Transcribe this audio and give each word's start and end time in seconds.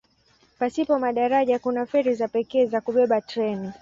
Pasipo 0.59 0.99
madaraja 0.99 1.59
kuna 1.59 1.85
feri 1.85 2.13
za 2.13 2.27
pekee 2.27 2.65
za 2.65 2.81
kubeba 2.81 3.21
treni. 3.21 3.69